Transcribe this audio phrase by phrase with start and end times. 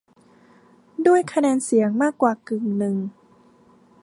[1.07, 2.95] ด้วยคะแนนเสียงมากกว่ากึ่งหนึ่ง